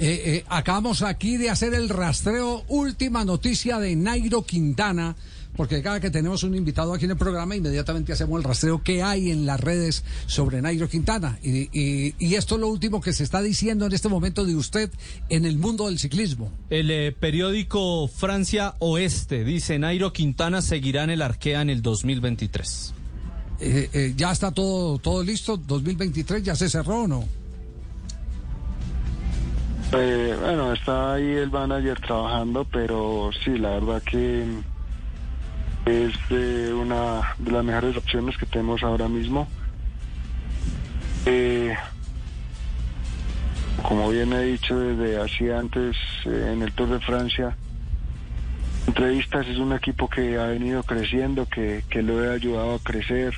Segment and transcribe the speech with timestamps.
[0.00, 2.64] Eh, eh, acabamos aquí de hacer el rastreo.
[2.68, 5.14] Última noticia de Nairo Quintana.
[5.56, 9.02] Porque cada que tenemos un invitado aquí en el programa, inmediatamente hacemos el rastreo que
[9.02, 11.38] hay en las redes sobre Nairo Quintana.
[11.42, 14.54] Y, y- y esto es lo último que se está diciendo en este momento de
[14.54, 14.90] usted
[15.28, 16.50] en el mundo del ciclismo.
[16.70, 22.94] El eh, periódico Francia Oeste dice Nairo Quintana seguirá en el Arkea en el 2023.
[23.60, 25.58] Eh, eh, ya está todo, todo listo.
[25.58, 27.39] 2023 ya se cerró o no.
[29.92, 34.44] Eh, bueno, está ahí el manager trabajando, pero sí, la verdad que
[35.86, 36.14] es
[36.72, 39.48] una de las mejores opciones que tenemos ahora mismo.
[41.26, 41.74] Eh,
[43.82, 47.56] como bien he dicho desde así antes eh, en el Tour de Francia,
[48.86, 53.34] entrevistas es un equipo que ha venido creciendo, que, que lo he ayudado a crecer.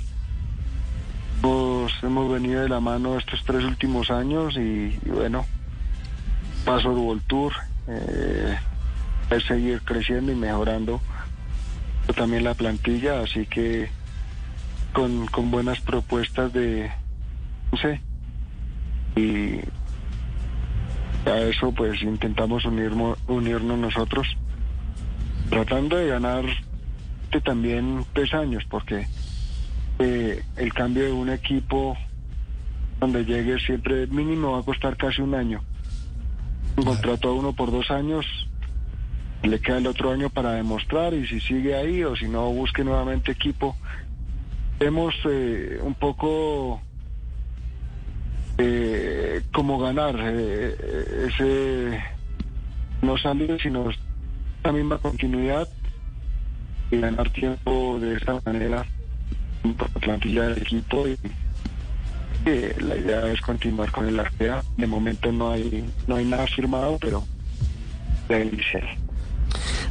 [1.43, 5.47] Hemos, venido de la mano estos tres últimos años y bueno,
[6.65, 7.53] paso World Tour,
[7.89, 8.59] eh,
[9.31, 11.01] es seguir creciendo y mejorando
[12.17, 13.91] también la plantilla, así que
[14.93, 16.93] con, con buenas propuestas de,
[17.71, 18.01] no sé,
[19.17, 19.61] y
[21.29, 24.27] a eso pues intentamos unirmo- unirnos nosotros,
[25.49, 26.45] tratando de ganar
[27.31, 29.07] que también tres años, porque
[29.99, 31.97] eh, el cambio de un equipo
[33.01, 35.63] donde llegue siempre mínimo va a costar casi un año
[36.75, 38.27] contrato a uno por dos años,
[39.43, 42.85] le queda el otro año para demostrar y si sigue ahí o si no busque
[42.85, 43.77] nuevamente equipo.
[44.81, 46.81] Hemos eh, un poco
[48.59, 52.05] eh, como ganar eh, eh, ese
[53.01, 53.89] no salir sino
[54.63, 55.69] la misma continuidad
[56.91, 58.87] y ganar tiempo de esta manera
[59.63, 61.17] por la plantilla del equipo y
[62.45, 64.63] que la idea es continuar con el Arkea.
[64.77, 67.25] De momento no hay no hay nada firmado, pero
[68.29, 68.85] de iniciar.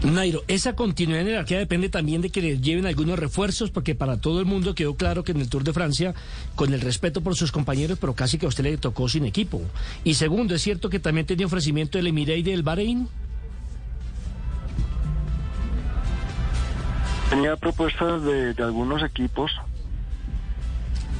[0.04, 3.94] Nairo, esa continuidad en la jerarquía depende también de que le lleven algunos refuerzos, porque
[3.94, 6.16] para todo el mundo quedó claro que en el Tour de Francia,
[6.56, 9.62] con el respeto por sus compañeros, pero casi que a usted le tocó sin equipo.
[10.04, 13.08] Y segundo, ¿es cierto que también tenía ofrecimiento del Emirates y del Bahrein?
[17.30, 19.52] Tenía propuestas de, de algunos equipos,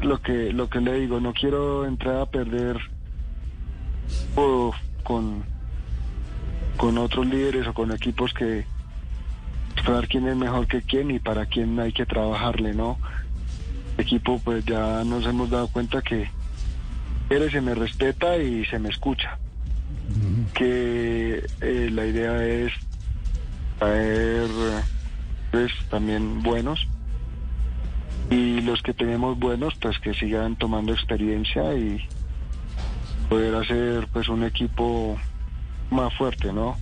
[0.00, 2.78] lo que lo que le digo, no quiero entrar a perder
[4.36, 4.72] o
[5.02, 5.44] con
[6.76, 8.64] con otros líderes o con equipos que
[9.84, 12.98] saber quién es mejor que quién y para quién hay que trabajarle, ¿no?
[13.98, 16.30] Equipo, pues ya nos hemos dado cuenta que
[17.28, 19.38] él se me respeta y se me escucha.
[20.54, 22.72] Que eh, la idea es
[23.78, 24.48] traer
[25.50, 26.86] pues, también buenos
[28.32, 32.00] y los que tenemos buenos pues que sigan tomando experiencia y
[33.28, 35.18] poder hacer pues un equipo
[35.90, 36.78] más fuerte, ¿no?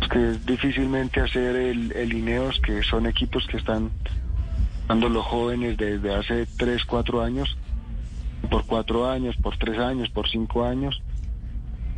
[0.00, 3.92] Es que es difícilmente hacer el, el Ineos, que son equipos que están
[4.88, 7.56] dando los jóvenes desde hace 3, 4 años,
[8.50, 11.00] por 4 años, por 3 años, por 5 años,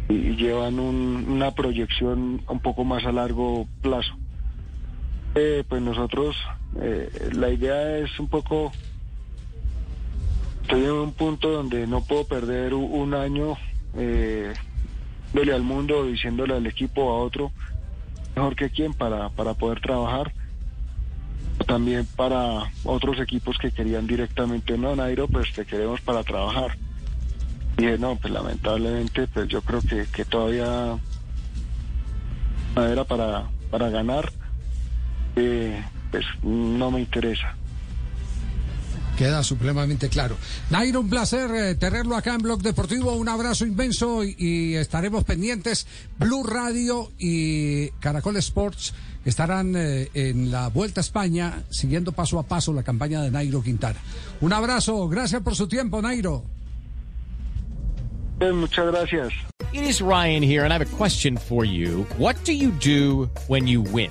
[0.08, 4.12] y, y llevan un- una proyección un poco más a largo plazo.
[5.38, 6.34] Eh, pues nosotros,
[6.80, 8.72] eh, la idea es un poco,
[10.62, 13.58] estoy en un punto donde no puedo perder un año
[13.98, 14.54] eh,
[15.34, 17.52] al mundo, diciéndole al equipo a otro,
[18.34, 20.32] mejor que quién para, para poder trabajar.
[21.66, 26.78] También para otros equipos que querían directamente, no, Nairo, pues te queremos para trabajar.
[27.76, 30.98] Y no, pues lamentablemente, pues yo creo que, que todavía
[32.74, 34.32] era para, para ganar
[35.36, 37.54] eh, pues no me interesa.
[39.16, 40.36] Queda supremamente claro.
[40.68, 43.14] Nairo, un placer eh, tenerlo acá en Blog Deportivo.
[43.14, 45.86] Un abrazo inmenso y, y estaremos pendientes.
[46.18, 48.92] Blue Radio y Caracol Sports
[49.24, 53.62] estarán eh, en la Vuelta a España siguiendo paso a paso la campaña de Nairo
[53.62, 53.98] Quintana.
[54.40, 56.44] Un abrazo, gracias por su tiempo, Nairo.
[58.40, 59.32] Muchas gracias.
[59.72, 62.06] It is Ryan here, and I have a question for you.
[62.18, 64.10] What do you do when you win?